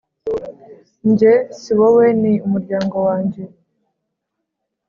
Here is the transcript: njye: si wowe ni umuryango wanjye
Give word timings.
njye: 1.09 1.33
si 1.59 1.71
wowe 1.79 2.05
ni 2.21 2.33
umuryango 2.47 2.97
wanjye 3.07 3.43